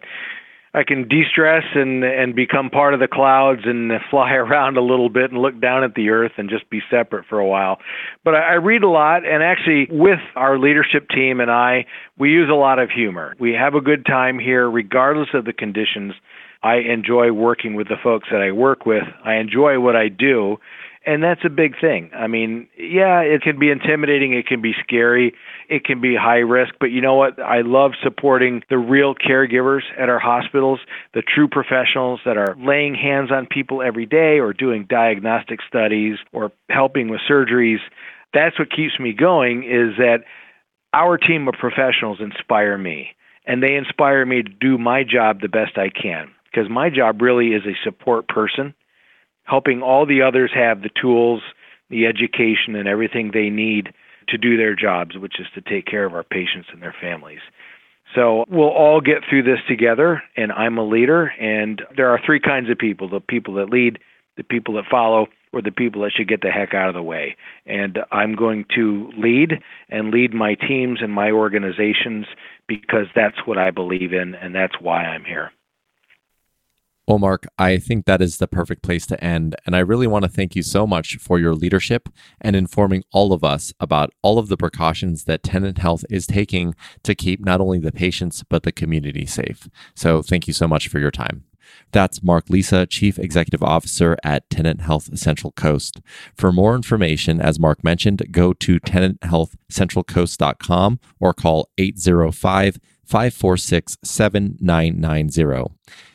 I 0.74 0.84
can 0.84 1.08
de-stress 1.08 1.64
and 1.74 2.04
and 2.04 2.36
become 2.36 2.70
part 2.70 2.94
of 2.94 3.00
the 3.00 3.08
clouds 3.08 3.62
and 3.66 3.92
fly 4.10 4.34
around 4.34 4.78
a 4.78 4.82
little 4.82 5.10
bit 5.10 5.32
and 5.32 5.42
look 5.42 5.60
down 5.60 5.84
at 5.84 5.96
the 5.96 6.10
earth 6.10 6.34
and 6.38 6.50
just 6.50 6.70
be 6.70 6.82
separate 6.90 7.26
for 7.28 7.40
a 7.40 7.48
while. 7.48 7.80
But 8.24 8.36
I, 8.36 8.40
I 8.40 8.54
read 8.54 8.84
a 8.84 8.90
lot, 8.90 9.26
and 9.26 9.42
actually, 9.44 9.88
with 9.90 10.20
our 10.36 10.60
leadership 10.60 11.10
team 11.10 11.40
and 11.40 11.50
I, 11.50 11.86
we 12.18 12.30
use 12.30 12.50
a 12.50 12.56
lot 12.56 12.80
of 12.80 12.90
humor. 12.90 13.36
We 13.40 13.54
have 13.54 13.74
a 13.74 13.82
good 13.82 14.06
time 14.06 14.40
here, 14.40 14.70
regardless 14.70 15.30
of 15.34 15.46
the 15.46 15.54
conditions. 15.54 16.14
I 16.62 16.76
enjoy 16.78 17.32
working 17.32 17.76
with 17.76 17.88
the 17.88 17.96
folks 18.04 18.28
that 18.32 18.42
I 18.42 18.52
work 18.52 18.86
with. 18.86 19.04
I 19.24 19.36
enjoy 19.36 19.80
what 19.80 19.96
I 19.96 20.10
do, 20.10 20.58
and 21.10 21.24
that's 21.24 21.42
a 21.44 21.50
big 21.50 21.74
thing. 21.82 22.12
I 22.16 22.28
mean, 22.28 22.68
yeah, 22.78 23.22
it 23.22 23.42
can 23.42 23.58
be 23.58 23.72
intimidating, 23.72 24.34
it 24.34 24.46
can 24.46 24.62
be 24.62 24.74
scary, 24.84 25.34
it 25.68 25.84
can 25.84 26.00
be 26.00 26.16
high 26.16 26.46
risk, 26.46 26.76
but 26.80 26.92
you 26.92 27.02
know 27.02 27.16
what? 27.16 27.40
I 27.40 27.62
love 27.62 27.94
supporting 28.04 28.62
the 28.70 28.78
real 28.78 29.16
caregivers 29.16 29.82
at 29.98 30.08
our 30.08 30.20
hospitals, 30.20 30.80
the 31.16 31.24
true 31.24 31.48
professionals 31.48 32.20
that 32.26 32.38
are 32.38 32.56
laying 32.60 32.94
hands 32.94 33.32
on 33.32 33.48
people 33.48 33.82
every 33.82 34.06
day 34.06 34.38
or 34.40 34.54
doing 34.54 34.86
diagnostic 34.88 35.62
studies 35.68 36.20
or 36.32 36.52
helping 36.70 37.10
with 37.10 37.22
surgeries. 37.28 37.80
That's 38.32 38.60
what 38.60 38.70
keeps 38.70 39.00
me 39.00 39.12
going 39.14 39.64
is 39.64 39.98
that 39.98 40.26
our 40.94 41.18
team 41.18 41.48
of 41.48 41.56
professionals 41.56 42.20
inspire 42.22 42.78
me 42.78 43.16
and 43.48 43.64
they 43.64 43.74
inspire 43.74 44.28
me 44.28 44.44
to 44.44 44.50
do 44.50 44.78
my 44.78 45.04
job 45.04 45.42
the 45.42 45.50
best 45.50 45.76
I 45.76 45.90
can 45.90 46.30
because 46.46 46.70
my 46.70 46.92
job 46.92 47.20
really 47.20 47.48
is 47.48 47.64
a 47.66 47.74
support 47.84 48.28
person 48.28 48.76
helping 49.50 49.82
all 49.82 50.06
the 50.06 50.22
others 50.22 50.52
have 50.54 50.82
the 50.82 50.90
tools, 51.02 51.42
the 51.90 52.06
education, 52.06 52.76
and 52.76 52.88
everything 52.88 53.32
they 53.34 53.50
need 53.50 53.92
to 54.28 54.38
do 54.38 54.58
their 54.58 54.76
jobs, 54.76 55.18
which 55.18 55.40
is 55.40 55.48
to 55.56 55.62
take 55.62 55.86
care 55.86 56.06
of 56.06 56.14
our 56.14 56.24
patients 56.24 56.68
and 56.72 56.82
their 56.82 56.96
families. 57.02 57.40
So 58.16 58.46
we'll 58.48 58.70
all 58.70 59.02
get 59.02 59.24
through 59.28 59.44
this 59.44 59.60
together, 59.68 60.22
and 60.36 60.52
I'm 60.52 60.78
a 60.78 60.88
leader. 60.88 61.34
And 61.40 61.82
there 61.96 62.10
are 62.10 62.20
three 62.24 62.40
kinds 62.40 62.70
of 62.70 62.78
people 62.78 63.10
the 63.10 63.20
people 63.20 63.56
that 63.56 63.70
lead, 63.70 64.00
the 64.38 64.44
people 64.44 64.76
that 64.76 64.86
follow, 64.90 65.28
or 65.52 65.62
the 65.62 65.72
people 65.72 66.04
that 66.04 66.12
should 66.16 66.28
get 66.28 66.42
the 66.42 66.52
heck 66.52 66.74
out 66.76 66.90
of 66.90 66.96
the 66.96 67.02
way. 67.02 67.36
And 67.66 68.00
I'm 68.12 68.36
going 68.36 68.66
to 68.76 69.12
lead 69.18 69.62
and 69.90 70.12
lead 70.12 70.34
my 70.34 70.56
teams 70.56 71.00
and 71.02 71.12
my 71.12 71.32
organizations 71.32 72.26
because 72.68 73.08
that's 73.16 73.46
what 73.46 73.58
I 73.58 73.72
believe 73.72 74.14
in, 74.14 74.36
and 74.36 74.54
that's 74.54 74.80
why 74.80 75.06
I'm 75.06 75.26
here. 75.26 75.52
Well, 77.10 77.18
Mark, 77.18 77.48
I 77.58 77.78
think 77.78 78.06
that 78.06 78.22
is 78.22 78.38
the 78.38 78.48
perfect 78.48 78.84
place 78.84 79.08
to 79.08 79.22
end. 79.24 79.56
And 79.66 79.76
I 79.76 79.80
really 79.80 80.06
want 80.06 80.26
to 80.26 80.30
thank 80.30 80.56
you 80.56 80.62
so 80.62 80.86
much 80.86 81.16
for 81.16 81.40
your 81.40 81.56
leadership 81.56 82.08
and 82.40 82.56
informing 82.56 83.04
all 83.12 83.34
of 83.34 83.44
us 83.44 83.74
about 83.80 84.12
all 84.22 84.38
of 84.38 84.48
the 84.48 84.58
precautions 84.58 85.24
that 85.24 85.42
Tenet 85.42 85.80
Health 85.80 86.06
is 86.08 86.28
taking 86.28 86.76
to 87.02 87.16
keep 87.16 87.44
not 87.44 87.62
only 87.62 87.80
the 87.80 87.92
patients, 87.92 88.44
but 88.48 88.62
the 88.62 88.72
community 88.72 89.26
safe. 89.26 89.68
So 89.96 90.22
thank 90.22 90.46
you 90.46 90.54
so 90.54 90.68
much 90.68 90.88
for 90.88 91.00
your 91.00 91.10
time. 91.10 91.46
That's 91.92 92.22
Mark 92.22 92.48
Lisa, 92.48 92.86
Chief 92.86 93.18
Executive 93.18 93.64
Officer 93.64 94.16
at 94.24 94.48
Tenet 94.52 94.82
Health 94.82 95.18
Central 95.18 95.52
Coast. 95.54 96.02
For 96.36 96.52
more 96.52 96.76
information, 96.76 97.42
as 97.42 97.60
Mark 97.60 97.84
mentioned, 97.84 98.22
go 98.32 98.54
to 98.54 98.80
tenethealthcentralcoast.com 98.82 101.00
or 101.20 101.34
call 101.34 101.72
805 101.80 102.78
546 103.04 103.98
7990. 104.04 105.74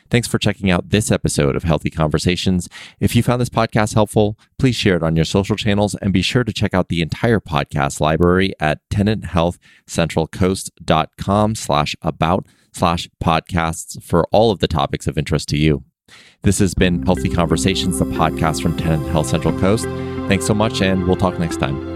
Thanks 0.09 0.27
for 0.27 0.37
checking 0.37 0.69
out 0.69 0.89
this 0.89 1.11
episode 1.11 1.55
of 1.55 1.63
Healthy 1.63 1.89
Conversations. 1.89 2.69
If 2.99 3.15
you 3.15 3.23
found 3.23 3.41
this 3.41 3.49
podcast 3.49 3.95
helpful, 3.95 4.37
please 4.59 4.75
share 4.75 4.97
it 4.97 5.03
on 5.03 5.15
your 5.15 5.25
social 5.25 5.55
channels 5.55 5.95
and 5.95 6.13
be 6.13 6.21
sure 6.21 6.43
to 6.43 6.53
check 6.53 6.73
out 6.73 6.89
the 6.89 7.01
entire 7.01 7.39
podcast 7.39 7.99
library 7.99 8.53
at 8.59 8.87
tenethealthcentralcoast.com 8.89 11.55
slash 11.55 11.95
about 12.01 12.45
slash 12.73 13.09
podcasts 13.23 14.03
for 14.03 14.27
all 14.31 14.51
of 14.51 14.59
the 14.59 14.67
topics 14.67 15.07
of 15.07 15.17
interest 15.17 15.47
to 15.49 15.57
you. 15.57 15.83
This 16.43 16.59
has 16.59 16.75
been 16.75 17.03
Healthy 17.03 17.29
Conversations, 17.29 17.97
the 17.97 18.05
podcast 18.05 18.61
from 18.61 18.77
Tenet 18.77 19.07
Health 19.07 19.27
Central 19.27 19.57
Coast. 19.59 19.85
Thanks 20.27 20.45
so 20.45 20.53
much, 20.53 20.81
and 20.81 21.07
we'll 21.07 21.15
talk 21.15 21.39
next 21.39 21.57
time. 21.57 21.94